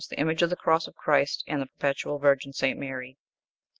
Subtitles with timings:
[0.09, 2.79] The image of the cross of Christ, and of the perpetual virgin St.
[2.79, 3.19] Mary.